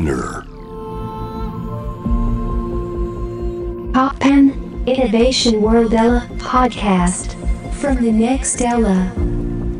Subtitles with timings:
[0.00, 0.46] Spinner.
[3.92, 4.54] Poppen
[4.86, 7.36] Innovation World Ella podcast
[7.74, 9.12] from the next Ella.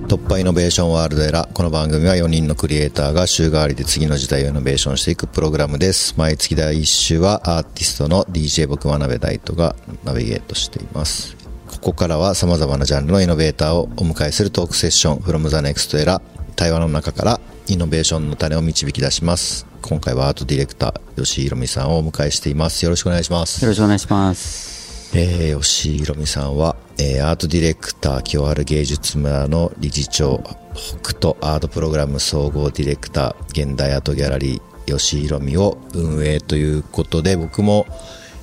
[0.08, 6.14] 突破イノベーションワールドエラこの番組は4人のクリエイターが週替わりで次の時代をイノベーションしていくプログラムです。
[6.18, 9.74] 毎月第1週はアーティストの DJ 僕真鍋大斗が
[10.04, 11.34] ナビゲートしています。
[11.66, 15.16] ここからは様々なジャンルのイノベーターをお迎えするトークセッション。
[15.20, 16.20] From the next era
[16.56, 25.16] 対話の中からイノベーションの種を導き出します今回はアートディレクター吉井ひろみさんをお迎えしていますよろしくお願いしますよろしくお願いします。
[25.16, 30.42] えー、吉井ひろみさんは、えーアートディレクター清原芸術村の理事長
[30.74, 37.86] 北斗アートプログラム総合ディレクター現代アートギャラリー吉井ひろみを運営ということで僕も、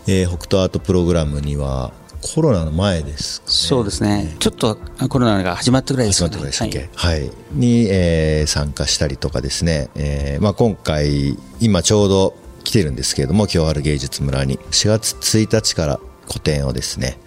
[0.07, 4.35] えー北斗アートプログラムにはコロナの前ですかねそうですね。
[4.39, 4.77] ちょっと
[5.09, 6.29] コロナが始まったぐらいですかね。
[6.29, 17.17] ったぐらいはいに、えー参加したりとかですね、えーまあ、今回今ちょうど来てるんですけれども清原芸術村に4月1日から個展をですね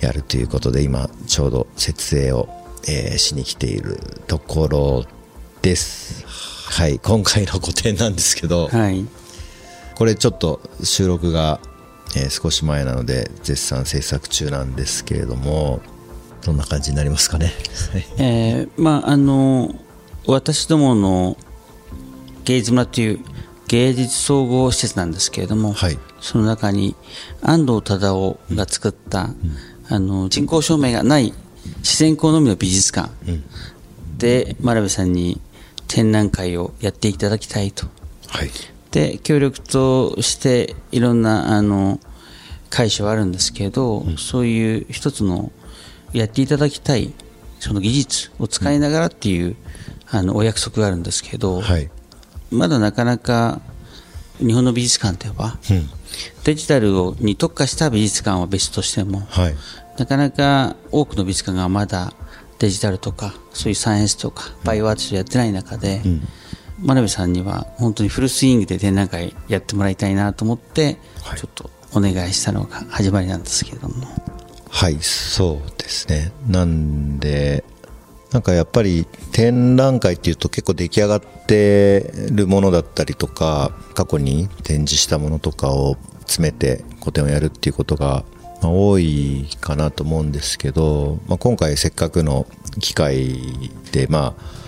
[0.00, 2.48] やるということで今ちょうど設営を、
[2.88, 5.04] えーしに来ているところ
[5.62, 6.24] です
[6.74, 8.80] はい今回の個展なんですけど、はい。
[8.80, 9.06] はい。
[9.94, 11.60] これちょっと収録が、
[12.16, 15.80] えー少し前なので絶賛制作中なんですけれども
[16.42, 17.52] どんな感じになりますかね？
[17.92, 18.06] はい。
[18.18, 19.74] えーまあ、あの、
[20.26, 21.36] 私どもの
[22.44, 23.20] 芸術村という
[23.66, 25.98] 芸術総合施設なんですけれども、はい。
[26.20, 26.94] その中に
[27.40, 29.30] 安藤忠雄が作った、
[29.88, 31.32] あの人工証明がない
[31.78, 33.10] 自然光のみの美術館
[34.18, 35.40] で真鍋さんに
[35.88, 37.86] 展覧会をやっていただきたいと。
[38.28, 38.50] はい
[38.94, 41.98] で協力としていろんなあの
[42.70, 45.50] 会社はあるんですけど、そういう一つの
[46.12, 47.12] やっていただきたい
[47.58, 49.56] その技術を使いながらっていう、
[50.10, 51.90] あのお約束があるんですけど、はい。
[52.52, 53.60] まだなかなか
[54.38, 55.90] 日本の美術館といえば、うん。
[56.44, 59.56] デジタルをに特化した美術館は別としても、はい。
[59.98, 62.12] なかなか多くの美術館がまだ
[62.60, 66.00] デジタルとかそういうサイエンスとかバイオアーツをやってない中で、
[66.80, 71.38] 真鍋さんには本当にフルスイングで展覧会やってもらいたいなと思って、はい。
[71.38, 74.06] ちょっとお願いしたのが始まりなんですけれども。
[74.68, 76.32] はいそうですね。
[76.48, 77.64] なんで
[78.32, 88.24] なんかやっぱり展覧会っていうと結構出来上がってるものだったりとか過去に展示したものとかを詰めて個展をやるっていうことが
[88.60, 92.48] まあ多いかなと思うんですけど、まあ、今回せっかくの
[92.80, 93.38] 機会
[93.92, 94.63] でまあ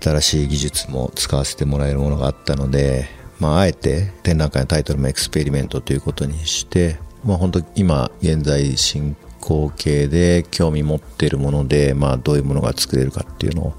[0.00, 13.74] 新しい技術も使わせてもらえるものがあったので、まあ、あえて展覧会のタイトルもエクスペリメントということにして、まあ、本当今現在進行形で興味持っているもので、まあ、どういうものが作れるかっていうのを、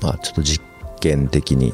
[0.00, 0.64] まあ、ちょっと実
[1.00, 1.72] 験的に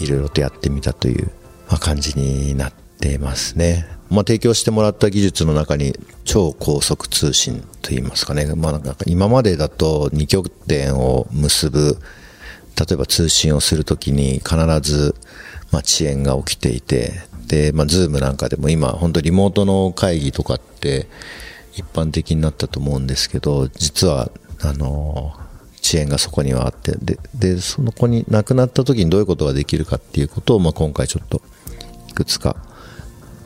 [0.00, 1.30] いろいろとやってみたという、
[1.68, 3.86] まあ、感じになってますね。
[4.10, 11.96] まあ、提供してもらった技術の中に超高速通信といいますかね、まあ、なんか今までだと二極点を結ぶ
[12.78, 15.14] 例えば通信をするときに必ず、
[15.70, 17.12] まあ、遅延が起きていて、
[17.46, 21.06] で、まあ、ズームなんかでも今、本当リモートの会議とかって
[21.74, 25.34] 一般的になったと思うんですけど、実は、あの、
[25.82, 31.42] 遅延がそこにはあって、で、で、その子に亡くなった時にどういうことができるかっていうことを、まあ、今回ちょっと
[32.08, 32.56] いくつか、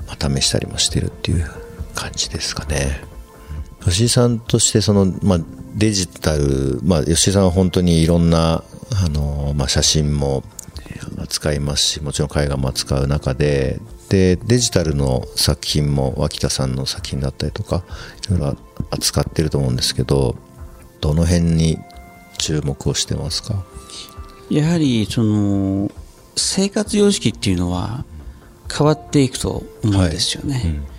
[0.06, 1.50] まあ、試したりもしてるっていう
[1.94, 3.02] 感じですかね。
[3.84, 5.40] 吉井さんとしてその、まあ、
[5.74, 10.44] デジタル、まあ、吉井さんは本当にいろんな、あの、まあ、写真も
[11.18, 17.84] 扱いますし、もちろん絵画も扱う中で、で、デジタルの作品も脇田さんの作品だったりとか、
[18.28, 18.56] いろいろ
[18.90, 20.36] 扱ってると思うんですけど、
[21.00, 21.78] どの辺に
[22.38, 23.64] 注目をしてますか？
[24.48, 25.90] やはりその
[26.36, 28.04] 生活様式っていうのは
[28.72, 30.95] 変わっていくと思うんですよね、い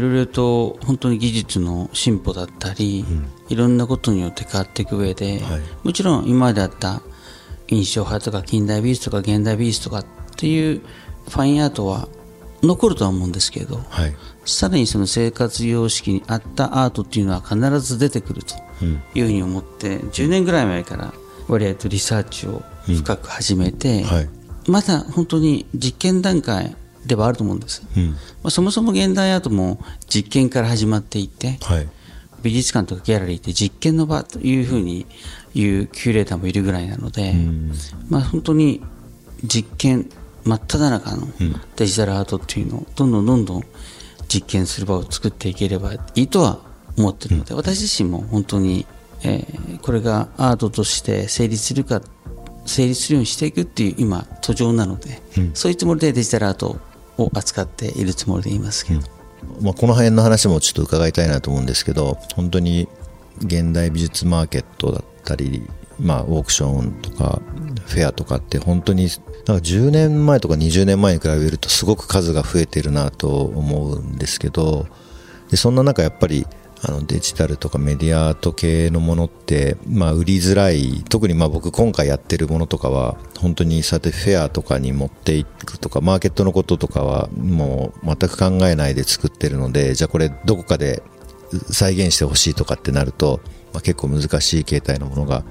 [0.00, 3.04] ろいろと本当に技術の進歩だったり、
[3.48, 7.02] いろんなことによって変わっていく上で、はいもちろん今まであった
[7.68, 10.06] 印象派とか近代美術とか現代美術とかっ
[10.36, 10.80] ていう
[11.28, 12.08] ファインアートは
[12.62, 14.16] 残るとは思うんですけど、はい。
[14.44, 18.54] さらにその生活様式に合ったアートっていうのは必ず出てくると
[19.14, 21.12] いうふうに思って、10年ぐらい前から
[21.48, 24.28] 割合とリサーチを深く始めて、はい。
[24.68, 26.74] まだ本当に実験段階
[27.06, 28.10] ではあると思うんです、うん。
[28.10, 31.88] まあ、そもそも現代アートも実験から始まっていてはい。
[32.42, 35.06] 美術館とかギャラリーって実験の場というふうに
[35.54, 37.34] 言うキュレーターもいるぐらいなので、
[38.08, 38.82] まあ、本当に
[39.42, 40.08] 実験
[40.44, 41.26] 真っ只中の
[41.74, 43.62] デジタルアートっていうのをどんどんどんどん
[44.28, 46.60] 実験する場を作っていければいいとは
[46.96, 48.86] 思っているので、私自身も本当に、
[49.24, 52.02] えーこれがアートとして成立するかっ
[52.66, 55.22] 成立するようにしていくっていう今途上なので、
[55.54, 56.76] そういうつもりでデジタルアートを
[57.18, 59.00] を扱っているつもりでいますけど、
[59.60, 62.88] まあ、この辺の話もちょっと伺いたいなと思うんですけど本当に
[63.38, 65.66] 現代美術マーケットだったり、
[66.00, 67.40] まあ、オークションとか
[67.86, 69.08] フェアとかって本当に
[69.46, 74.86] なんか10年前とか20年前に比べるとすごく数が増えてるなと思うんですけど
[75.50, 76.46] でそんな中やっぱり
[76.82, 81.02] あのデジタルとかメディアアート系のものって、まあ、売りづらい。
[81.08, 91.02] 特にまあ僕今回やってるものとかは本当にそうやってフェアとかに持っていくとかマーケットのこととかはもう全く考えないで作ってるのでじゃあこれどこかで
[91.70, 93.40] 再現してほしいとかってなると、
[93.72, 95.44] まあ、結構難しい形態のものが、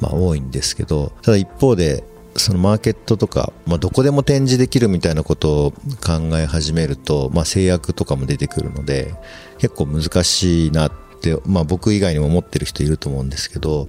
[0.00, 2.04] まあ、多いんですけどただ一方で
[2.38, 5.78] そのマーケットとか、まあ、どこでも展示できるみたいなことを考
[6.38, 9.14] え始めると、まあ、制約とかも出てくるので
[9.58, 13.88] 結構難しいなって、まあ、僕以外にも思ってる人いると思うんですけど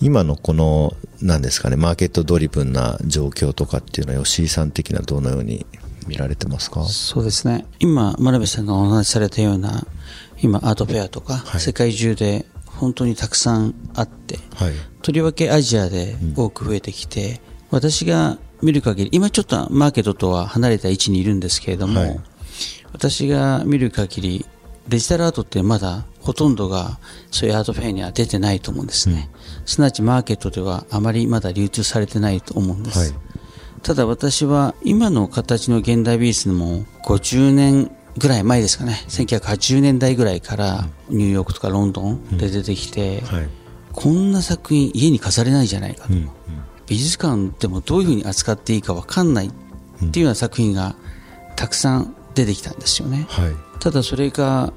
[0.00, 5.64] 今のこの何ですかねマーケットドリブンな状況とかっていうのは吉井さん的にはどのように
[6.08, 6.82] 見られてますか？
[6.86, 7.64] そうですね。
[7.78, 9.86] 今真鍋さんがお話しされたような
[10.40, 11.60] 今アートフェアとか、はい。
[11.60, 14.72] 世界中で本当にたくさんあってはい。
[15.02, 17.40] とりわけアジアで多く増えてきて、
[17.72, 22.20] 私が見る限り今ちょっとマーケットとは離れた位置にいるんですけれども、はい。
[22.92, 24.46] 私が見る限り
[24.88, 26.98] デジタルアートってまだほとんどが
[27.30, 29.30] そういうアートフェアには出てないと思うんですね、
[29.64, 33.10] すなわちマーケットではあまりまだ流通されてないと思うんです、はい。
[33.82, 39.02] ただ私は今の形の現代美術も50年ぐらい前ですかね。
[39.08, 43.48] 1980年代ぐらいからニューヨークとかロンドンで出てきて、はい。
[43.92, 46.28] こんな作品家に飾れないじゃないかと、うん
[46.86, 49.50] 美術館でもどういうふうに扱っていいか分かんないっ
[50.10, 50.96] ていうような作品が
[51.56, 53.52] たくさん出てきたんですよね、はい。
[53.78, 54.72] ただそれが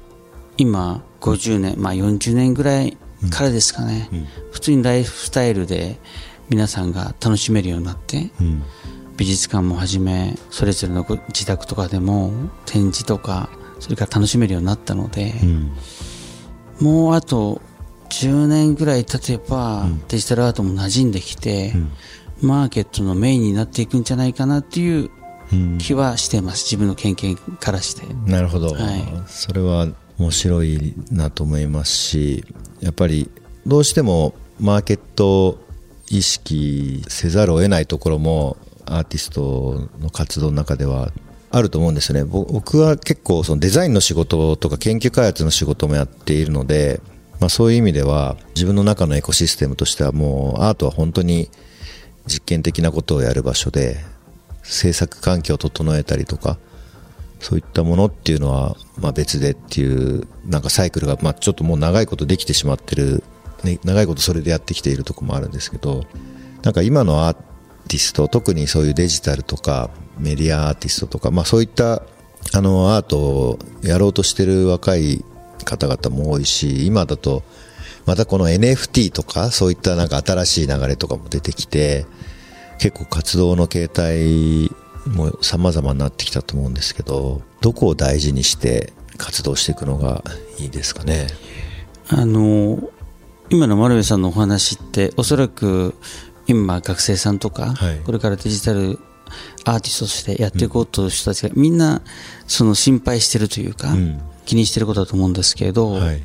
[0.56, 2.96] 今50年、まあ、40年ぐらい
[3.30, 4.08] からですかね、
[4.52, 5.98] 普通にライフスタイルで
[6.48, 8.62] 皆さんが楽しめるようになってうん。
[9.16, 12.32] 美術館もはじめそれぞれのご自宅とかでも
[12.66, 13.48] 展示とか
[13.80, 15.72] それから楽しめるようになったので、うん。
[16.80, 17.62] もうあと
[18.10, 21.74] 10年ぐらい経てば、デジタルアートも馴染んできて、
[22.40, 25.10] マーケットのメインになっていくんじゃないかなっていう
[25.52, 26.64] うん気はしてます。
[26.64, 28.02] 自分の経験からして。
[28.26, 29.04] なるほど、はい。
[29.26, 29.86] それは
[30.18, 32.44] 面白いなと思いますし
[32.80, 33.30] やっぱり
[33.66, 35.58] どうしてもマーケットを
[36.08, 38.56] 意識せざるを得ないところも
[38.86, 41.12] アーティストの活動の中では
[41.50, 42.24] あると思うんですよね。
[42.24, 47.00] ぼ僕は結構そのデザインの仕事とか研究開発の仕事もやっているので、
[47.40, 51.50] まあ、そういう意味では自分の中のエコシステムとしてはもうアートは本当に
[52.26, 53.98] 実験的なことをやる場所で
[54.62, 56.58] 制作環境を整えたりとか
[57.40, 63.22] そういったものっていうのは、まあ、別でっていうなんかサイクルが、まあ、ちょっともう長いことできてしまってる、
[63.62, 66.04] ね、長いことそれでやってきているとこもあるんですけど
[66.62, 67.36] なんか今のアー
[67.88, 72.02] ティスト特にそういうデジタルとかメディアアーティストとか、まあ、そういった
[72.52, 75.24] あのアートをやろうとしてる若い
[75.64, 77.42] 方々も多いし今だと
[78.04, 82.06] またこの NFT とかそういったなんか新しい流れとかも出てきて
[82.78, 84.70] 結構活動の形態
[85.06, 90.22] も様々になってきたと思うんですけどどこを大事にして活動していくのが
[90.58, 91.26] いいですかね？
[92.08, 92.78] あの
[93.48, 95.94] 今の丸部さんのお話っておそらく
[96.46, 98.00] 今学生さんとか、はい。
[98.00, 98.98] これからデジタル
[99.64, 102.02] アーティストとしてやっていこうという人たちがみんな
[102.46, 106.22] その心配してるというか、うん気にしてることだと思うんですけれど、はい。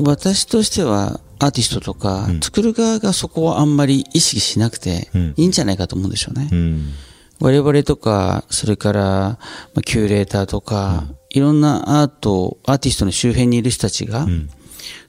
[0.00, 5.34] 私としてはアーティストとか、作る側がそこをあんまり意識しなくてうん。
[5.36, 6.48] いいんじゃないかと思うんですよね。
[6.50, 6.92] うん。
[7.40, 9.38] 我々とか、それから、ま
[9.76, 14.50] あキュレーターとか、いろんなアート、アーティストの周辺にいる人たちが、ん。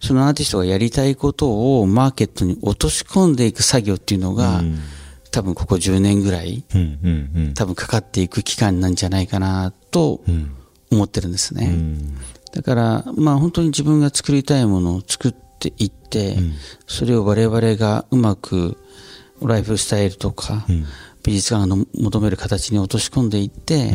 [0.01, 4.79] そのアーティストがやりたいことをマーケットに落とし込んでいく作業っていうのが、うん。
[5.31, 7.53] 多分ここ10年ぐらい、うんうんうん。
[7.53, 10.55] 多分かかっていく期間なんじゃないかなとうん
[10.91, 11.67] 思ってるんですね。
[11.67, 12.17] うん。
[12.51, 16.37] だから、まあ本当に自分が作りたいものを作っていって、
[16.87, 18.77] それを我々がうまく
[19.41, 20.65] ライフスタイルとか、
[21.23, 23.93] 美術館が求める形に落とし込んでいって、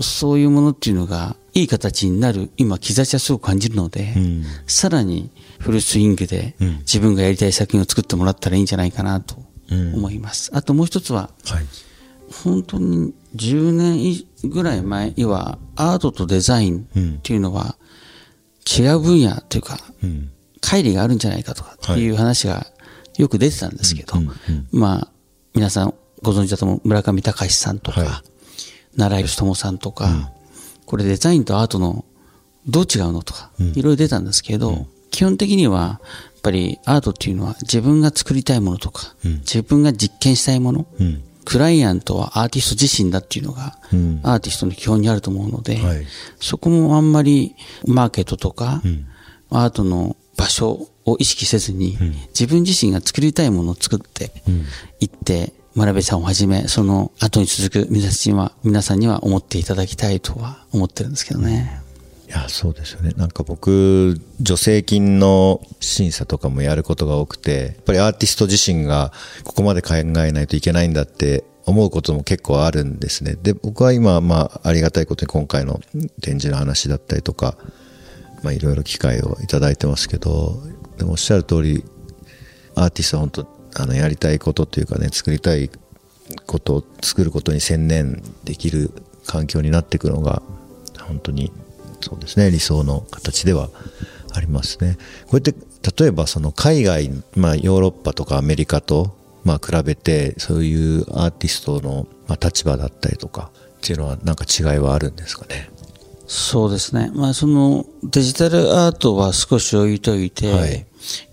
[0.00, 4.44] そういうものっていうのがいい形になる今兆しはすごく感じるので、うん。
[4.66, 6.78] さらにフルスイングでうん。
[6.80, 9.36] 自分がやりたい作品を作ってもらったらいいんじゃないかなと
[9.70, 9.94] うん。
[9.94, 10.50] 思います。
[10.54, 11.66] あともう一つは、はい。
[12.44, 17.76] 本当に10年ぐらい前にはアートとデザインっていうのは
[18.66, 20.30] 違う分野というか、うん。
[20.60, 22.66] 乖離があるんじゃないかとかっていう話が
[23.16, 24.14] よく出てたんですけど、
[24.72, 25.08] まあ、
[25.54, 28.10] 皆さんご存知だと思う村上隆さんとか、はい。
[28.96, 30.32] 奈良義友さんとか、
[30.84, 32.04] これデザインとアートの
[32.66, 36.00] どう違うのとか、いろいろ出たんですけど、基本的には
[36.48, 41.22] ぱりアートっていうのは自分が作りたいものとか、自分が実験したいもの、うん。
[41.48, 44.20] クライアントはアーティスト自身だっていうのが、うん。
[44.22, 46.06] アーティストの基本にあると思うので、はい。
[46.38, 47.54] そこもあんまり
[47.86, 48.82] マーケットとか、
[49.48, 51.96] アートの場所を意識せずに、
[52.38, 54.30] 自分自身が作りたいものを作って
[55.00, 61.80] いって、真鍋さんをはじめ、その後に続く皆さんには、皆さんには思っていただきたいとは思ってるんですけどね。
[62.28, 63.12] いや、そうですよね。
[63.16, 69.12] なんか僕、助成金の審査とかもやることが多くて、やっぱりアーティスト自身が
[69.44, 73.36] ここまで考えないといけないんだって思うことも結構あるんですね。
[73.42, 75.80] で、僕は今、まあ、ありがたいことに今回の
[76.20, 77.56] 展示の話だったりとか、
[78.42, 80.62] まあ、いろいろ機会をいただいてますけど、
[80.98, 81.82] でもおっしゃる通り、
[82.74, 83.46] アーティストは本当、
[83.82, 85.70] あの、やりたいことというかね、作りたい
[86.46, 88.92] ことを作ることに専念できる
[89.26, 90.42] 環境になっていくのが、
[91.00, 91.50] 本当に、
[92.00, 93.70] そうですね、理想の形では
[94.32, 94.96] ありますね。
[95.26, 95.54] こうやって、
[96.02, 105.70] 例えばその海外、まあヨーロッパとかアメリカと、まあ比べて、そういうアーティストの、まあ、立場だったりとか、っていうのはなんか違いはあるんですかね？
[106.26, 107.10] そうですね。
[107.14, 110.84] まあ、そのデジタルアートは少し置いといて、はい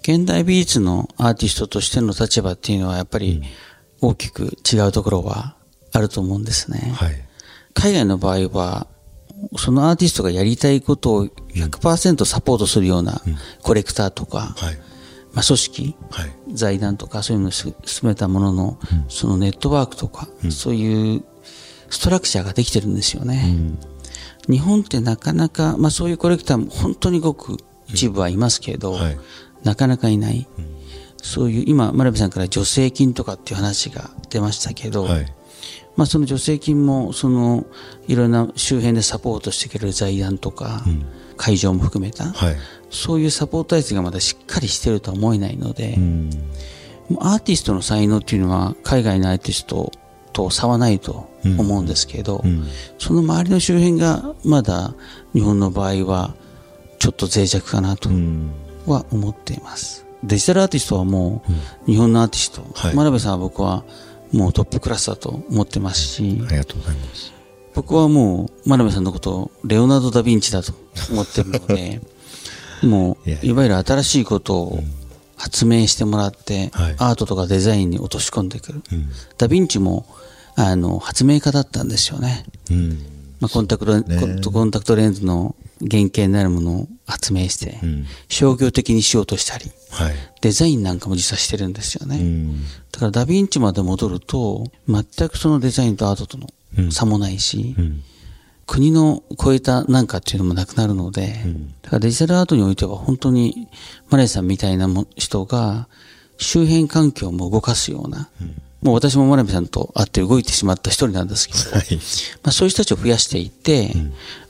[0.04, 3.42] 現代美術のアーティストとしての立場っていうのはやっぱり
[4.00, 5.56] 大きく違うところは
[5.92, 6.94] あると思うんですね。
[6.96, 7.16] はい。
[7.74, 8.88] 海外の場合は、
[9.58, 13.22] そのアーティストがやりたいことを100%サポートするような
[13.62, 14.78] コレクターとか、はい。
[15.34, 16.32] まあ、組織、はい。
[16.54, 17.74] 財団とかそういうのを進
[18.04, 21.24] めたものの、そのネットワークとか、そういう
[21.90, 23.56] ストラクチャーができてるんですよね。
[24.50, 29.18] 日本ってなかなか、まあそういうコレクターも本当にごく一部はいますけれど、はい
[29.66, 30.48] なかなかいない。
[31.22, 35.34] そういう、今、真鍋さんから助成金とかっていう話が出ましたけど、はい。
[35.96, 37.66] まあその助成金も、その、
[38.08, 40.84] いろんな周辺でサポートしてくれる財団とか、
[41.38, 42.56] 会場も含めた、はい。
[42.90, 46.30] そういうサポート体制がまだしっかりしてるとは思えないので、うん。
[47.20, 49.92] アーティストの才能っていうのは海外のアーティスト
[50.34, 52.66] と差はないと思うんですけど、ん
[52.98, 54.94] その周りの周辺がまだ
[55.34, 56.36] 日本の場合は
[57.00, 58.52] ちょっと脆弱かなとうん。
[58.86, 60.06] は思っています。
[60.24, 61.44] デジタルアーティストはも
[61.88, 63.84] う日本のアーティスト、はい真鍋さんは僕は
[64.32, 67.34] もうトップクラスだと思ってますし、ありがとうございます。
[67.74, 70.74] 僕はもう真鍋さんのことをレオナルド・ダ・ヴィンチだと
[71.12, 72.02] 思ってるので、
[72.84, 74.84] もういわゆる新しいことを
[75.36, 78.82] 発明してもらって、はいアートとかデザインに落とし込んでくる。
[78.92, 79.10] うん。
[79.38, 80.06] ダ・ヴィンチも
[80.56, 82.46] あの発明家だったんですよね。
[82.72, 82.90] うん。
[83.40, 88.06] まあ、コンタクト、ねコンタクトレンズの原型になるものを発明して、うん。
[88.30, 90.16] 商業的にしようとしたり、はい。
[90.42, 92.18] デザインなんかも実はしてるんですよね。
[92.18, 92.64] うん。
[92.92, 98.04] だからダヴィンチまで戻ると、全くそのデザインとアートとのうん差もないし、うん。
[98.68, 101.36] 国の超えたなんかっていうのもなくなるので、
[101.84, 103.68] だからデジタルアートにおいては本当に
[104.10, 105.88] マレーさんみたいなも人が
[106.38, 108.30] 周辺環境も動かすような、
[108.82, 111.96] もう私もマレさんと会って動いてしまった一人なんですけど、はい。
[112.44, 113.92] まあ、そういう人たちを増やしていって、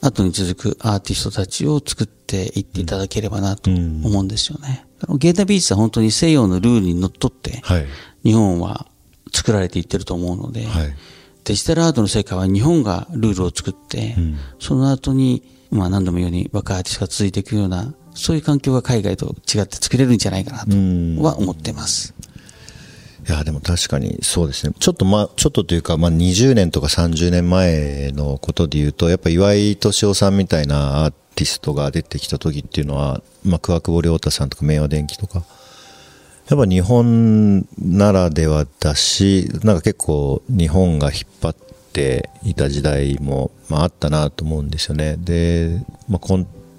[0.01, 4.85] 後に続くアーティストたちを作っていっていただければなと思うんですよね。
[4.99, 7.85] あのゲータ美術は本当に西洋のルールにのっとって、はい。
[8.23, 8.87] 日本は
[9.31, 10.95] 作られていってると思うので、はい。
[11.45, 22.15] デジタルアートの世界は日本がルールを作って、んその後に、まあ何度も言うように若いアーティストが続いていくような、そういう環境が海外と違って作れるんじゃないかなとうんは思ってます。
[23.27, 24.73] いや、でも確かにそうですね。
[24.79, 35.43] ちょっとまあ、ちょっとというか、まあ20年とか30年前のことで言うと、やっぱ岩井敏夫さんみたいなアーティストが出てきた時っていうのは、まあ桑久保亮太さんとか明和電機とか、
[36.49, 41.55] やっぱ日本ならではだし、なんか結構日本が引っ張っ
[41.93, 45.15] ていた時代も、まあ、あったなと思うんですよね。
[45.17, 46.19] で、まあ、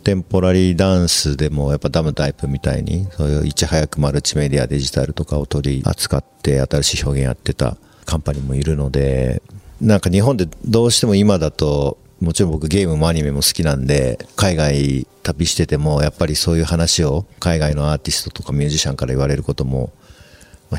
[0.06, 7.76] テンポラリーダンスでもやっぱダムタイプみたいに、そういういち早くマルチメディアデジタルとかを取り扱って新しい表現やってた。
[8.04, 9.42] カンパニーもいるので、
[9.80, 19.90] なんか日本でどうしても今だと、もちろん僕ゲームもアニメも好きなんで、海外旅しててもやっぱりそういう話を海外のアーティストとかミュージシャンから言われることも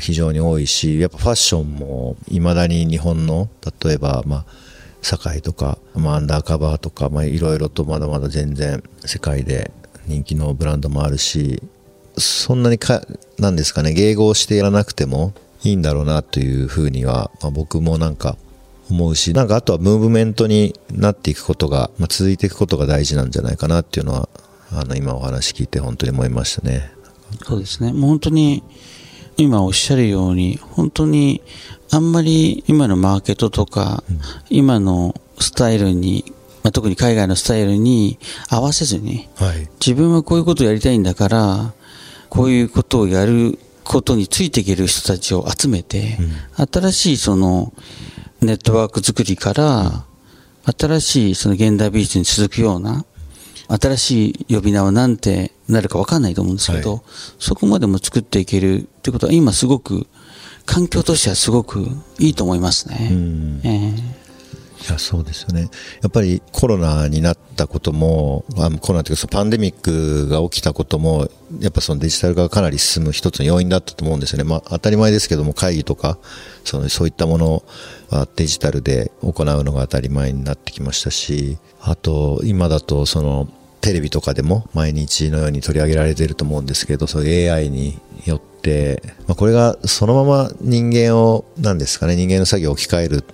[0.00, 3.50] 非常に多いし、やっぱファッションも未だに日本の、
[3.82, 4.44] 例えばまあ、
[5.02, 9.70] 堺とか、まあ、アンダーカバーとか、まあ、いろいろとまだまだ全然世界で
[10.06, 11.62] 人気のブランドもあるし、
[12.16, 13.02] そんなにか、
[13.38, 18.36] なんですかね、迎合してやらなくてもいいんだろうなというふうには、まあ、僕もなんか
[18.90, 24.28] 思うし、なんかあとはムーブメントになっていくことが、まあ、続いていくことが大事なんじゃないかなっていうのは、
[24.72, 26.90] あの、今お話聞いて本当に思いましたね。
[27.44, 27.92] そうですね。
[27.92, 28.62] もう本当に、
[29.38, 31.42] 今おっしゃるように、本当に、
[31.90, 34.02] あんまり今のマーケットとか、
[34.50, 36.24] 今のスタイルに、
[36.64, 38.18] まあ、特に海外のスタイルに
[38.50, 39.68] 合わせずに、はい。
[39.78, 41.72] 自分はこういうことをやりたいんだから、
[42.28, 46.18] こういうことをやることについていける人たちを集めて、
[46.56, 47.72] 新しいその
[48.40, 50.04] ネットワーク作りから、
[50.76, 53.04] 新しいその現代美術に続くような、
[53.68, 57.02] 新しい呼び名は何てなるか分かんないと思うんですけど、は
[57.38, 60.06] そこまでも作っていけるってことは今すごく
[60.64, 61.86] 環境としてはすごく
[62.18, 63.08] いいと思いますね。
[63.10, 63.60] うん。
[63.64, 63.94] え
[64.88, 65.62] いやそうですよね。
[66.02, 71.28] やっぱりコロナになったこともあコロナというかそのパンデミックが起きたことも
[71.60, 76.18] やっぱそのデジタル化がかなり進む一つの要因だったと思うんですよね、まあ、当たり前ですけども会議とか
[76.64, 77.62] そのそういったもの
[78.10, 83.48] はデジタルで行うのが当たり前になってきましたしあと今だとその
[83.80, 93.24] テレビとかでも毎日のように取り上げられていると思うんですけどそういう AI によって、まあ、これがそのまま人間を何ですかね人間の作業を置き換える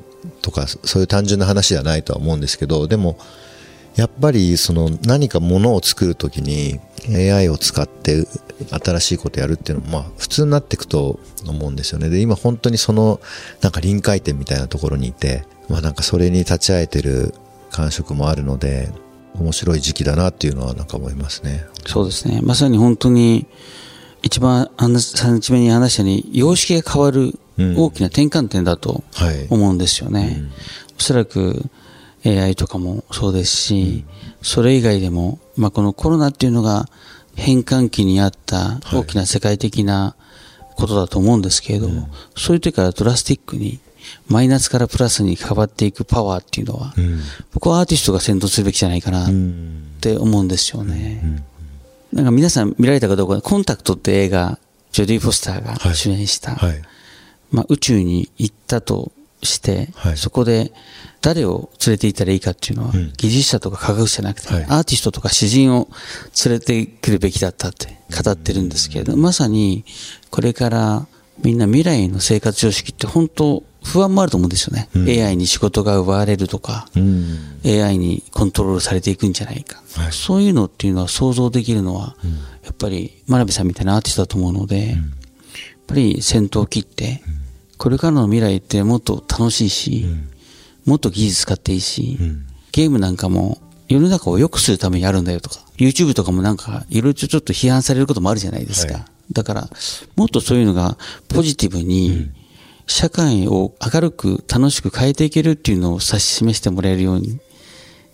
[0.43, 3.19] とかそういう単純な話ではないとは思うんですけどでも
[3.97, 8.27] やっぱりその何かものを作るときに AI を使って
[8.83, 12.09] 新しいことやるっていうのもまあ普通になっていくと思うんですよね。
[12.09, 13.21] で今本当にその
[13.61, 17.35] なんか臨界点みたいなところにいてまあなんかそれに立ち会えてる
[17.71, 18.91] 感触もあるので
[19.35, 21.67] 面白い時期だなっていうのはなんか思いますね。
[21.87, 22.41] そうですね。
[22.43, 23.47] まさに本当に、
[24.23, 27.76] 一番初めに話したように、様式が変わるうん。
[27.79, 29.47] 大きな転換点だとはい。
[29.49, 30.43] 思うんですよね。
[30.99, 31.64] おそらく
[32.26, 34.05] AI とかもそうですし、
[34.43, 36.88] それ以外でも、まあ、このコロナっていうのが
[37.37, 40.17] 変換期にあった大きな世界的な
[40.76, 43.79] ことだと思うんですけれども、そういう時からドラスティックに
[44.28, 47.20] マイナスからプラスに変わっていくパワーっていうのは、うん。
[47.52, 49.92] 僕はアーティストが先導するべきじゃないかなっうん。
[50.00, 51.42] て思うんですよね。
[52.12, 54.58] なんか皆さん見られたかどうか、コンタクトって映画、
[54.92, 56.82] ジョディ・フォスターが主演した、はい。
[57.50, 60.16] まあ、宇宙に行ったとして、はい。
[60.16, 60.73] そこで
[61.20, 63.12] 誰を連れて行ったらいいかっていうのは、うん。
[63.16, 64.64] 技術者とか科学者じゃなくて、はい。
[64.64, 65.88] アーティストとか詩人を
[66.44, 69.84] 連れてくるべきだったって語ってるんですけれど、まさに
[70.30, 71.06] これから
[71.42, 74.88] みんな未来の生活様式って本当不安もあると思うんですよね。
[74.95, 75.09] うん。
[75.09, 77.61] AI に仕事が奪われるとか、うん。
[77.64, 80.13] AI にコントロールされていくんじゃないか、はい。
[80.13, 82.17] そういうのっていうのは想像できるのは、
[82.65, 84.99] やっぱり真鍋さんみたいなアーティストだと思うので、やっ
[85.87, 87.23] ぱり先頭を切って、
[87.76, 90.06] これからの未来ってもっと楽しいし、
[90.87, 92.47] もっと技術使っていいし、ん。
[92.73, 93.58] ゲームなんかも
[93.89, 98.95] 世の中を良くするためにあるんだよとか、YouTube とかもなんかいろいろちょっと批判されることもあるじゃないですか。
[98.95, 99.04] はい。
[99.32, 99.69] だから、
[100.17, 100.97] もっとそういうのが
[101.28, 102.30] ポジティブに、
[102.86, 107.40] 社会を明るく楽しく変えていけるっていうのを指し示してもらえるように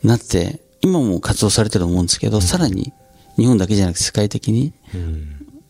[0.05, 2.93] なって、今も活動されてると思うんですけど、さらに
[3.37, 4.73] 日本だけじゃなくて世界的に、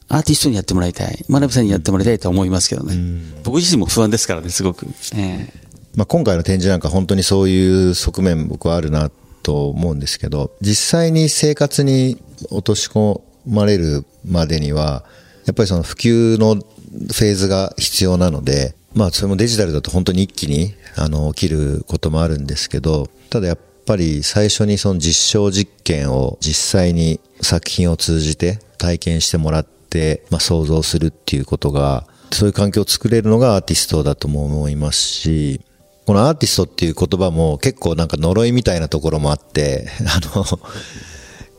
[0.09, 1.25] アーティストにやってもらいたい。
[1.29, 2.97] 真鍋さんにやってもらいたいと思いますけどね。
[3.43, 4.87] 僕自身も不安ですからね、すごく。
[5.15, 9.11] ええまあ、今回の展示なんか本当にそういう側面僕はあるな
[9.43, 15.05] と思うんですけど実際に生活に落とし込まれるまでには
[15.47, 35.61] やっぱりその普及のフェーズが必要なのでまあそれもデジタルだと本当に一気にあの起きることもあるんですけどただやっぱり最初にその実証実験を実際に作品を通じて体験してもらって、まあ、想像するっていうことがそういう環境を作れるのがアーティストだとも思いますし、
[36.07, 40.45] このアーティストっていう言葉も結構なんか呪いみたいなところもあって、 あの、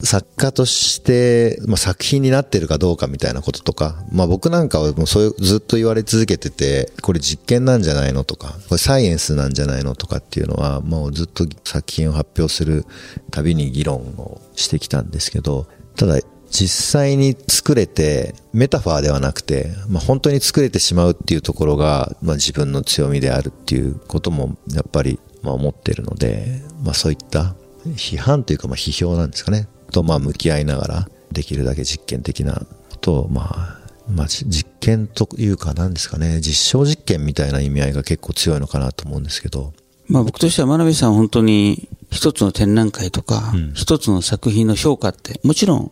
[0.03, 12.85] 作家として、まあ、作品になってるかどうかみたいなこととか、まあ僕なんかはもうそういうずっと言われ続けてて、これ実験なんじゃないのとか、これサイエンスなんじゃないのとかっていうのは、もうずっと作品を発表する
[13.31, 16.19] たびに議論をしてきたんですけど、ただ
[16.51, 29.67] 実際に作れて、メタファーではなくて、まあ、本当に作れてしまうっていうところが、まあ、自分の強みであるっていうことも、やっぱり、まあ、思ってるので、まあ、そういった批判というか、まあ、批評なんですかね。
[29.91, 32.53] と、まあ、向き合いながら、できるだけ実験的な
[32.89, 39.73] ことを、まあ、まあ、じ実験というか、なんですかね、実証実験みたいな意味合いが結構強いのかなと思うんですけど、
[40.07, 45.91] まあ僕としては真鍋さんは本当に一つの展覧会とか、一つの作品の評価って、もちろん、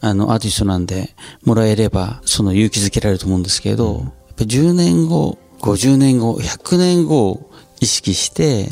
[0.00, 8.68] あの、アーティストなんで、もらえれば、その勇気づけられると思うんですけれど、やっぱり10年後、50年後、100年後を意識して、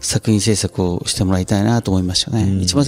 [0.00, 2.62] 作品制作をしてもらいたいなと思いましたね。
[2.62, 2.84] 一番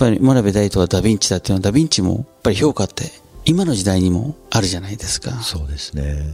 [0.00, 3.04] ぱり真鍋大東はダヴィンチだっていうのは、ダヴィンチも、やっぱり評価って、
[3.44, 5.30] 今の時代にもあるじゃないですか。
[5.42, 6.24] そうですね。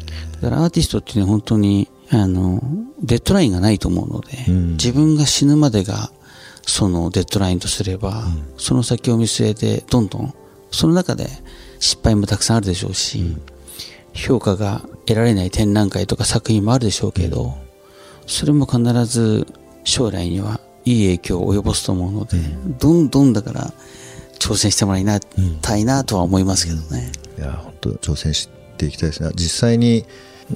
[0.40, 2.62] だからアーティストっていうのは本当に、あの、
[3.02, 6.12] デッドラインがないと思うので、うん自分が死ぬまでが、
[6.62, 8.24] そのデッドラインとすれば、
[8.56, 10.32] その先を見据えて、どんどん、
[10.70, 11.28] その中で
[11.80, 13.36] 失敗もたくさんあるでしょうし、
[14.12, 17.54] 評価が得られない展覧会とか作品もあるでしょうけど、
[18.26, 19.46] それも必ず
[19.84, 22.38] 将来にはいい影響を及ぼすと思うので、
[22.78, 23.72] どんどんだから
[24.38, 25.04] 挑戦してもらい
[25.60, 27.12] たいなとは思いますけどね。
[27.38, 29.30] いや本当挑戦していきたいですね。
[29.34, 30.06] 実際に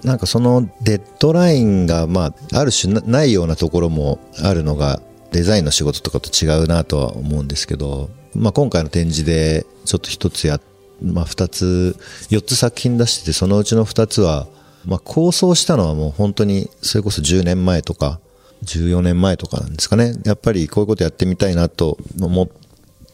[0.04, 10.60] なんかそのデッドラインが、まあ、ある種なないようなところもあるのがデザインの仕事とかと違うなとは思うんですけど、まあ、今回の展示でちょっと一つや、
[11.02, 11.96] まあ、二つ
[12.30, 14.46] 4つ作品出しててそのうちの2つは、
[14.86, 18.20] まあ、構想したのはもう本当にそれこそ10年前とか
[18.64, 20.14] 14年前とかなんですかね。
[20.24, 22.48] やっぱりこういうことやってみたいなと思っ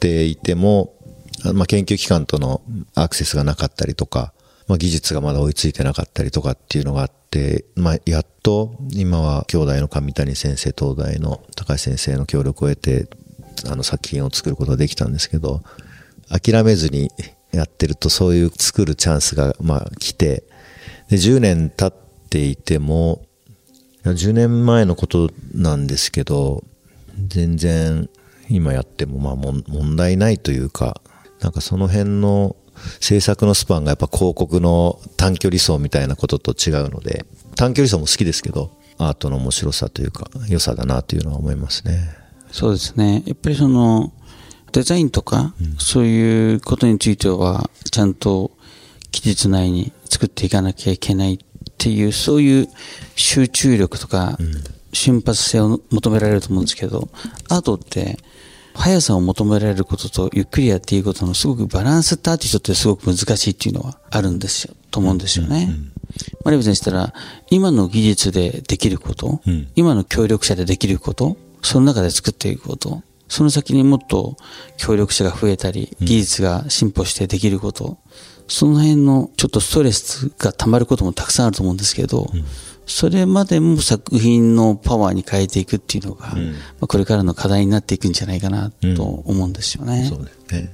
[0.00, 0.94] ていても、
[1.54, 2.62] まあ、研究機関との
[2.94, 4.32] アクセスがなかったりとか、
[4.66, 13.09] まあ、技術がまだ追いついてなかったりとかっていうのがあって、まあ、やっと今は兄弟の上谷先生東大の高橋先生の協力を得て
[13.68, 15.62] あの作品を作ることができたんですけど
[16.28, 17.11] 諦めずに
[17.52, 20.44] やってるとそういう作るチャンスがまあ来て
[21.09, 23.25] で10年経っていても
[24.12, 26.64] 10年前のことなんですけど
[27.26, 28.08] 全然
[28.48, 31.00] 今やってもまあ問題ないというか
[31.40, 32.56] なんかその辺の
[33.00, 37.24] 制作のスパンがやっぱ広告の短距離走みたいなことと違うので
[37.56, 42.26] 短距離走も好きですけどアートの面白さというか良さだなというのは思いますね。
[42.50, 43.22] そうですね。
[43.26, 44.12] やっぱりその、
[44.72, 48.50] デザインとか、そういうことについては、ちゃんと
[49.10, 51.44] 期日内に作っていかなきゃいけない
[51.76, 52.68] っていう、そういう
[53.14, 54.38] 集中力とか、
[54.92, 57.08] 瞬発性を求められると思うんですけど、
[57.50, 58.18] アートって、
[58.74, 65.70] 速さを求められることと、ゆっくりやっていくことのすごくバランスってアーティストってすごく難しいっていうのはあるんですよ、と思うんですよね。
[66.44, 67.12] マリブさんにしたら、
[67.50, 69.68] 今の技術でできること、うん。
[69.76, 74.36] 今の協力者でできること、その中で作っていくこと、その先にもっと
[74.78, 77.98] 協力者が増えたり、技術が進歩してできること、
[78.48, 82.30] その辺のちょっとストレスが溜まることもたくさんあると思うんですけど、
[82.87, 86.52] それまでも作品のパワーに変えていくっていうのが、ん。
[86.52, 90.06] まあ、これからの課題になっていくんじゃないかなと思うんですよね。
[90.09, 90.72] そうですね。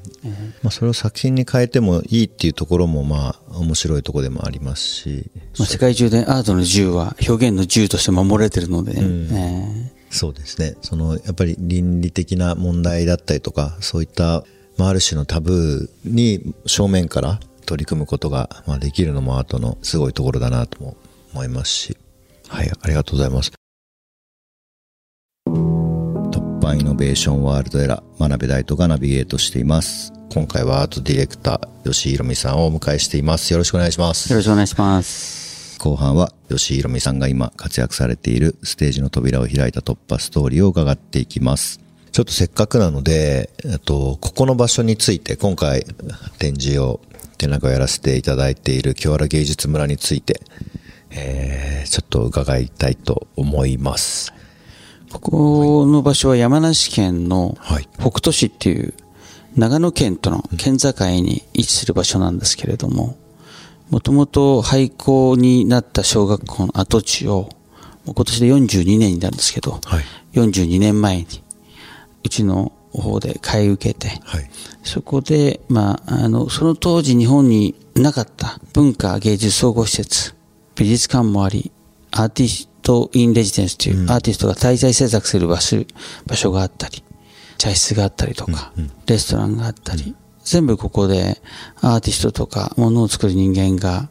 [0.62, 9.28] まあそれを作品に変えてもいいっていうところもまあ面白いところでもありますし、まあ、世界中でアートの自由は表現の自由として守られてるので、ん。
[9.34, 9.92] え。
[10.10, 10.76] そうですね。
[10.82, 14.44] その、やっぱり倫理的な問題だったりとか、そういった、
[14.76, 20.96] まあ、ある種のタブーに正面から取り組むことが、まあ、できるのもアートのすごいところだなとも
[21.32, 21.96] 思いますし。
[22.48, 23.52] はい、ありがとうございます。
[25.48, 30.12] 突破イノベーションワールドエラー、真鍋大斗がナビゲートしています。
[30.32, 33.52] 今回はアートディレクター、吉井ひろみさんをお迎えしています。
[33.52, 34.32] よろしくお願いしますー。
[34.32, 35.78] よろしくお願いします。
[35.78, 41.80] 後半は吉井ひろみさんが今活躍されているステージの扉を開いた突破ストーリーを伺っていきます。
[42.12, 45.84] ちょっとせっかくなので、えっと、ここの場所について今回
[46.38, 47.00] 展示を、
[47.38, 50.40] 展覧会をやらせていただいている清原芸術村について、
[51.10, 54.32] えー、ちょっと伺いたいと思います。
[55.12, 58.94] ここの場所は山梨県のはい北杜市っていう
[59.56, 63.16] 長野県との県境に位置する場所なんですけれども、
[63.90, 67.50] もともと廃校になった小学校の跡地を、
[68.06, 70.04] 今年で42年になるんですけど、はい。
[70.32, 71.26] 42年前に、
[72.24, 74.50] うちの方で買い受けて、はい。
[74.82, 80.34] そこで、まあ、あの、その当時日本になかった文化芸術総合施設、
[80.76, 81.72] 美術館もあり、
[82.10, 85.84] アーティスト・イン・レジデンスというアーティストが滞在制作する場所
[86.26, 87.02] 場所があったり、
[87.58, 88.72] 茶室があったりとか、
[89.06, 91.40] レストランがあったり、全部ここで
[91.80, 94.08] アーティストとか物を作る人間が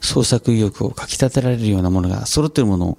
[0.00, 2.98] 創作意欲をかき立てられるようなものが揃っているものを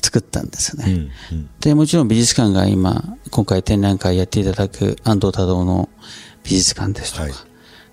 [0.00, 1.10] 作ったんですよね。
[1.30, 1.36] うん。
[1.36, 1.50] うん。
[1.60, 5.88] で、もちろん美術館が今、今回展覧会やっていただく安藤多道の
[6.42, 7.32] 美術館ですとか、はい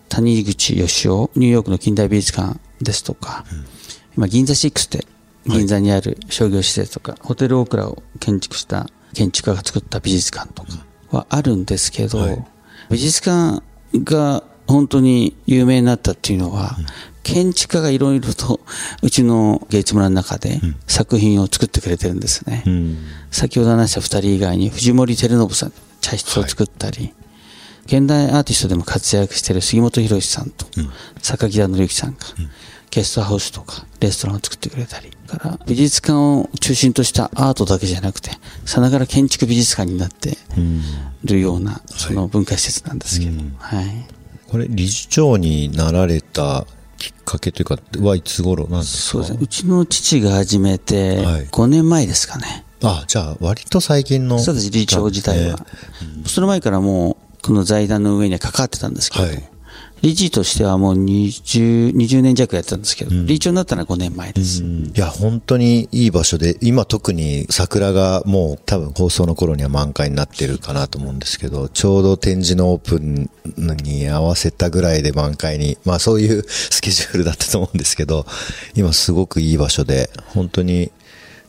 [0.09, 3.43] 谷口義雄、ニューヨークの近代美術館ですとか、
[4.15, 5.05] 今銀座6で
[5.45, 10.69] 銀座にある商業施設とか、ホテルオークラを建築した建築家が作った美術館とか
[11.11, 12.45] はあるんですけど、はい
[12.89, 13.61] 美術館
[13.95, 16.77] が本当に有名になったっていうのは、
[17.27, 18.61] 建築家がいろいろと
[19.03, 22.63] うちの芸術村の中で作品を作ってくれてるんですね。
[22.65, 22.97] うん。
[23.31, 27.13] 先ほど話した二人以外に藤森照信さん、茶室を作ったり、
[27.85, 30.65] 現代アーティストでも活躍している杉本博さんと、
[31.21, 32.19] 榊田紀之さんが、
[32.91, 38.31] ゲストハウスとかレストランを作ってくれたり、から美術館を中心としたアートだけじゃなくて、
[38.63, 40.81] さながら建築美術館になってうん。
[41.25, 44.07] るような、その文化施設なんですけど、はい。
[44.47, 46.65] これ、理事長になられた
[46.97, 49.11] きっかけというか、はいつ頃なんですか？
[49.11, 49.39] そうですね。
[49.41, 52.65] うちの父が始めてはい5年前ですかね。
[52.83, 54.37] あ、じゃあ、割と最近の。
[54.39, 55.65] そうです、理事長自体は。
[56.27, 59.49] その前からもう、この財団の上には関わってたんですけど、はい
[60.01, 64.63] 理事としてはもう 20, 20年弱やってたんですけど、理事長になったのは5年前です。
[64.63, 73.29] いや、本当にいい場所で、今特に桜がもう多分放送の頃には満開になってるかなと思うんですけど、ちょうど展示のオープン
[73.83, 78.25] に合わせたぐらいで満開に、まあそういう スケジュールだったと思うんですけど、
[78.75, 80.91] 今すごくいい場所で、本当に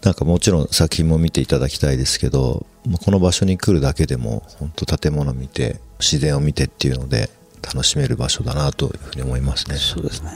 [0.02, 2.66] なんかもちろん作品も見ていただきたいですけど、
[3.04, 7.28] この場所に来るだけでも、本当建物見て、自然を見てっていうので、
[7.62, 9.76] 楽しめる場所だなというふうに思いますね。
[9.76, 10.30] そうですね。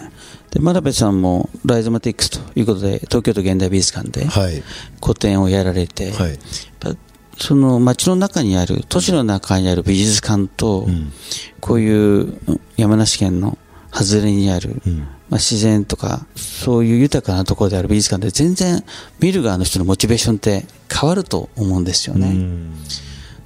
[0.51, 4.63] で、真鍋さんもライゾマティックスということで、東京都現代美術館ではい。
[5.01, 6.31] 個展をやられて、はい。
[6.31, 6.39] やっ
[6.81, 6.95] ぱ
[7.39, 11.13] その街の中にある、都市の中にある美術館と、ん
[11.61, 12.39] こういう
[12.77, 13.57] 山梨県の
[13.93, 14.99] 外れにある、ん
[15.31, 18.85] まあ、自然とか、そういう豊かなところである美術館で全然
[19.21, 22.29] 見る側の人のモチベーションって変わると思うんですよね。
[22.29, 22.75] うん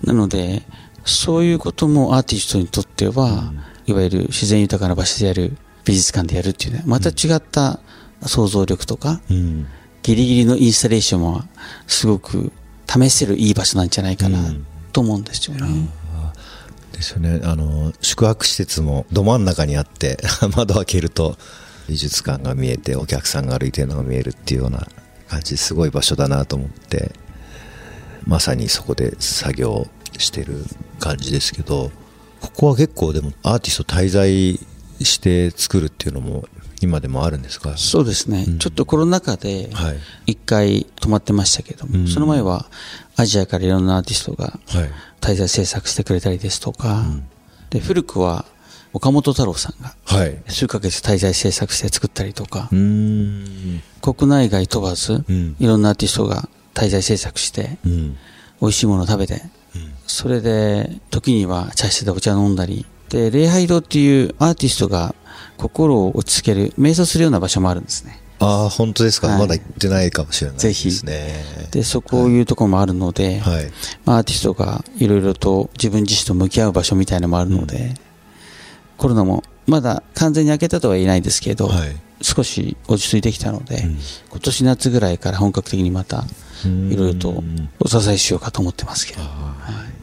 [0.04, 0.62] なので、
[1.06, 3.52] そういうこともアーティストにとっては、
[3.86, 7.80] いわゆる自然豊かな場所でやる美術館でやるっていうね、また違った
[8.22, 9.66] 想像力とか、うん。
[10.02, 11.46] ギリギリのインスタレーションは
[11.86, 12.52] すごく
[12.88, 14.38] 試せるいい場所なんじゃないかな
[14.92, 15.88] と思うんですよね。
[16.92, 17.40] ですよね。
[17.44, 20.18] あの、宿泊施設もど真ん中にあって、
[20.56, 21.36] 窓開けると
[21.88, 24.88] 美術館が見えて、お客さんが歩いてるのが見えるっていうような
[25.28, 27.12] 感じですごい場所だなと思って、
[28.24, 29.86] まさにそこで作業
[30.20, 30.64] してる
[30.98, 31.90] 感じですけど、
[32.40, 34.60] ここは結構でもアーティスト滞在
[35.04, 36.44] して作るっていうのも
[36.80, 37.76] 今でもあるんですか？
[37.76, 42.66] そうですね、ちょっとコロナ禍ではい一回止まってましたけども、うんその前は
[43.16, 44.90] アジアからいろんなアーティストがはい。
[45.20, 47.04] 滞在制作してくれたりですとか、
[47.70, 48.44] で古くは
[48.92, 50.40] 岡本太郎さんがはい。
[50.46, 53.82] 数ヶ月滞在制作して作ったりとかう、ーん。
[54.02, 58.16] 国内外問わず、うんいろんなアーティストが滞在制作して、うん。
[58.60, 59.42] 美味しいものを食べて、
[60.06, 65.14] それで時には茶室でお茶飲んだり、で、礼拝堂っていうアーティストが
[65.56, 68.20] 心を落ち着ける、瞑想するような場所もあるんですね。
[68.38, 69.38] ああ、本当ですか、はい。
[69.38, 71.44] まだ行ってないかもしれないぜひですね。
[71.70, 73.70] で、そこいうところもあるので、はい。
[74.04, 77.94] まあアーティストがいろいろと自分自身と向き合う場所みたいなのもあるので、
[78.98, 81.96] コロナもまだ完全に明けたとは言えないですけど、はい。
[82.22, 83.98] 少し落ち着いてきたので、ん。
[84.30, 86.24] 今年夏ぐらいから本格的にまた
[86.64, 86.92] うん。
[86.92, 87.42] いろいろと
[87.80, 89.24] お支えしようかと思ってますけど、い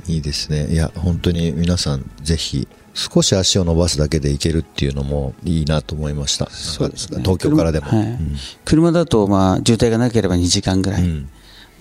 [0.07, 0.67] いですね。
[0.71, 6.49] いや、本当に皆さん、ぜひ、少し足を伸ばすだけで行けるっていうのもいいなと思いました。
[6.49, 7.21] そうですね。
[7.21, 7.87] 東京からでも。
[7.87, 8.19] 車,、はい。
[8.65, 11.29] 車だとまあ渋滞がなければ2時間ぐらい、うん。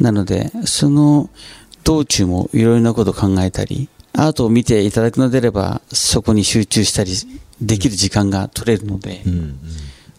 [0.00, 1.28] なのでその
[1.84, 7.12] 道中もいろいろなことを考えたりアートを見ていただくのであればそこに集中したり
[7.60, 9.32] できる時間が取れるので、うん。
[9.32, 9.58] うん。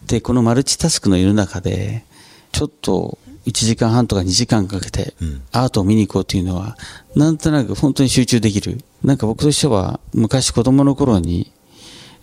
[0.06, 2.04] でこのマルチタスクの世の中で
[2.52, 5.42] ちょっと1時間半とか2時間かけてうん。
[5.52, 6.76] アートを見に行こうというのは
[7.14, 8.80] なんとなく本当に集中できる。
[9.02, 11.52] なんか僕としては昔子供の頃に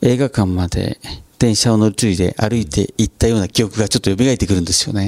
[0.01, 0.99] 映画館まで
[1.37, 5.07] 電車を乗り継いで歩いて行ったような記憶がちょっと蘇ってくるんですよね、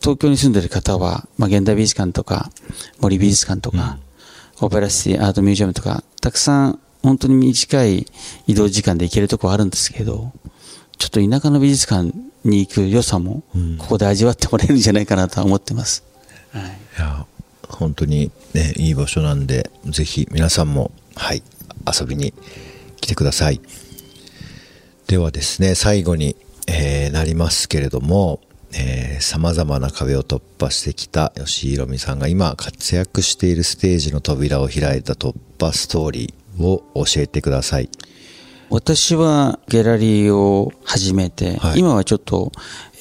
[0.00, 2.50] 東京に住んでる方は、まあ、現代美術館とか
[3.00, 3.98] 森美術館とか、
[4.60, 8.06] オペラシティアートミュージアムとかたくさん本当に短い
[8.46, 10.32] 移動時間で行けるとこあるんですけど
[11.02, 12.12] ちょっと田舎の美術館
[12.44, 13.42] に行く良さも
[13.78, 16.04] ここで味わってもらえるんじゃないかなとは思ってます、
[16.52, 17.26] はいいや、
[17.68, 21.42] 本当にね、いい場所なんで、ぜひ皆さんも、はい、
[21.92, 22.32] 遊びに
[23.00, 23.60] 来てください。
[25.08, 26.36] ではですね、最後に、
[26.68, 28.38] えーなりますけれども、
[28.72, 37.90] えー、様々な壁を突破してきた吉井ひろみさんが今活躍しているステージの扉を開いた突破ストーリーを教えてください。
[38.72, 41.80] 私はギャラリーを始めて、はい。
[41.80, 42.52] 今はちょっと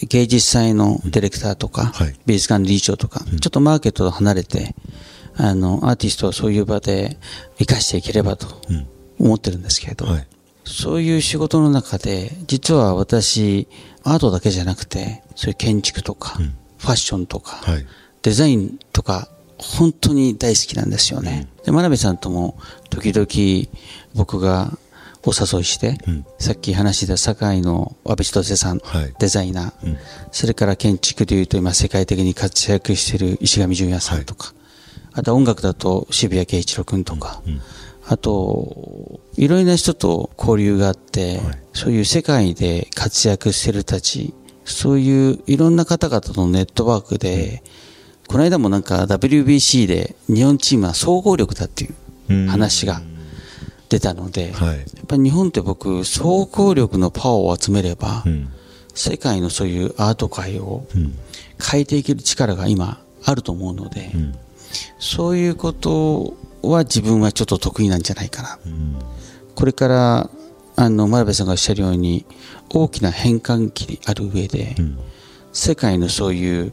[0.01, 2.15] 芸術祭のディレクターとか、はい。
[2.25, 4.75] 美術館理事長とか、ちょっとマーケットと離れて、
[5.37, 7.17] あの、アーティストをそういう場で
[7.57, 8.87] 生かしていければとうん。
[9.17, 10.27] 思ってるんですけれど、はい。
[10.65, 13.69] そういう仕事の中で、実は私、
[14.03, 16.53] アートだけじゃなくて、そういう建築とか、うん。
[16.79, 17.85] ファッションとか、はい。
[18.23, 21.47] デザインとか、本当に大好きなんですよね。
[21.63, 22.57] で、真鍋さんとも、
[22.89, 23.69] 時々、
[24.15, 24.77] 僕が
[25.25, 26.25] お誘いして、うん。
[26.39, 29.13] さっき話した堺の安倍千歳さん、はい。
[29.19, 29.97] デザイナー、うん。
[30.31, 34.53] それから建築でいうと今世界的に活躍している石上淳也さんとか、
[35.13, 37.41] あとは音楽だと渋谷慶一郎君とか、
[38.07, 41.39] あと、いろいろな人と交流があって、
[41.73, 44.33] そういう世界で活躍してる人たち、
[44.65, 47.63] そういういろんな方々のネットワークで、
[48.27, 51.89] この間もなんか WBC で日本チームは総合力だってい
[52.29, 53.01] う話が
[53.91, 54.77] 出たので、はい。
[54.77, 58.47] やっぱり日本って僕、総合力のパワーを集めれば、うん。
[58.93, 61.13] 世界のそういうアート界をうん。
[61.61, 64.35] 変えていける力が今あると思うので、うん。
[64.97, 68.59] そういうことは自分はちょっと得意なんじゃないかな。
[68.65, 68.95] うん。
[69.55, 70.29] これから、
[70.77, 72.25] あの、真鍋さんがおっしゃるように、
[72.69, 74.77] 大きな変換期にある上で、
[75.51, 76.71] 世界のそういう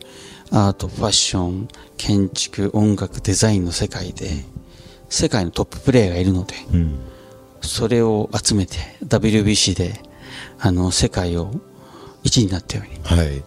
[0.53, 4.45] アート、ファッション、建築、音楽、デザインの世界で、
[5.09, 7.01] 世界のトッププレーヤーがいるので、うん。
[7.61, 10.01] それを集めて WBC で、
[10.59, 11.53] あの、世界を
[12.23, 13.43] 一になったように、はい。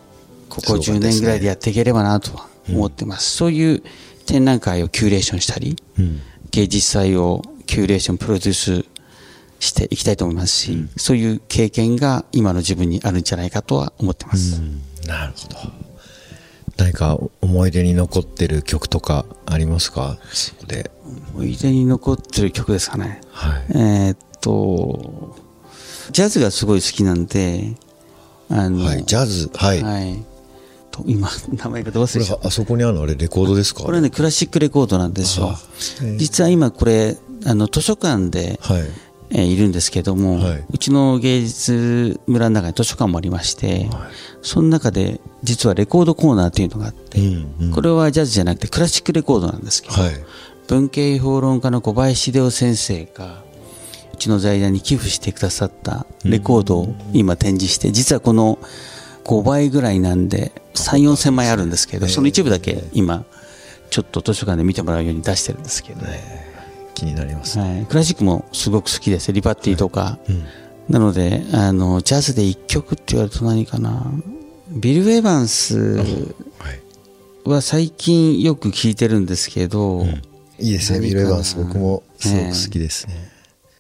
[0.50, 3.38] ここ10年ぐらいでやっていければなとは思ってます。
[3.38, 3.84] そういう
[4.26, 6.22] 展覧会をキュレーションしたり、うん。
[6.52, 8.86] 芸術祭をキュレーション、プロデュース
[9.60, 14.62] していきたいと思いますし、そういう経験が今の自分にあるんじゃないかとは思ってます。
[15.08, 15.91] なるほど。
[16.82, 20.18] 何か思い出に残ってる曲とかありますか？
[20.32, 20.92] そこで。
[21.34, 23.22] 思い出に残ってる曲ですかね。
[23.32, 23.66] はい。
[23.70, 25.36] えーっと、
[26.12, 27.76] ジャズがすごい好きなんで、
[28.50, 29.04] あの、はい。
[29.06, 29.50] ジャズ？
[29.54, 29.84] はい。
[29.84, 30.24] はい。
[30.92, 33.84] と今、名前がどう忘これれちゃあそこにあるのあれレコードですか？
[33.84, 35.56] これはね、クラシックレコードなんですよ
[36.18, 38.84] 実は今これ、あの、図書館で、はい。
[39.34, 40.64] えーいるんですけども、はい。
[40.70, 43.90] うちの芸術村の中に図書館もありまして、
[44.42, 47.72] その中で実はレコードコーナーっていうのがあって、うんうん。
[47.72, 50.12] これはジャズじゃなくてクラシックレコードなんですけど、はい。
[50.68, 53.44] 文系評論家の小林秀夫先生が
[54.14, 58.60] うちの財団に寄付してくださったレコードを今展示して、実はこの
[59.24, 63.26] 5倍ぐらいなんで3、4千枚あるんですけど、その一部だけ今
[63.90, 66.02] ちょっと図書館で見てもらうように出してるんですけど、
[67.02, 67.60] 気になります。
[67.60, 70.20] はい、クラシックもすごく好きですリバティとか、
[70.88, 74.12] なのであのジャズで1曲って言われると何かな
[74.70, 77.50] ビル・エヴァンスはい。
[77.50, 80.06] は最近よく聴いてるんですけど、
[80.60, 81.00] いいですね。
[81.00, 81.58] ビル・エヴァンス。
[81.58, 83.32] 僕もすごく好きですね。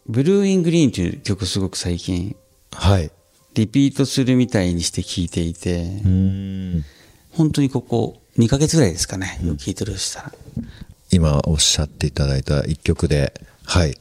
[0.07, 2.35] Blue in Green という曲すごく最近
[2.71, 3.11] はい。
[3.53, 6.85] リピートするみたいにして聴いていて、うーん。
[7.31, 10.31] 本当にここ2ヶ月ぐらいですかね、よく聴いてるとしたら。
[11.11, 13.33] 今おっしゃっていただいた一曲で、
[13.65, 13.97] はい。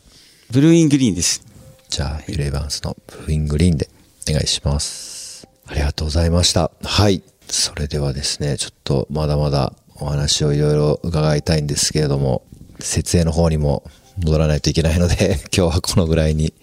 [0.53, 1.45] Blue in Green です。
[1.89, 3.89] じゃあ、ビル・エヴァンスの Blue in Green で
[4.29, 5.49] お願いします。
[5.67, 6.71] ありがとうございました。
[6.83, 7.23] はい。
[7.49, 12.45] それではですね、ちょっとまだまだお話をいろいろ伺いたいんですけれども、
[12.79, 13.83] 設営の方にも
[14.19, 16.55] 戻らないといけないので、 今日はこのぐらいに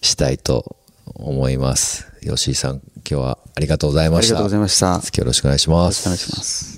[0.00, 2.06] したいと思います。
[2.22, 4.34] 吉井さん、今日はありがとうございました。
[4.36, 4.86] ありがとうございました。
[4.86, 5.90] よよろしくお願いします。
[5.90, 6.77] ろしくお願いします。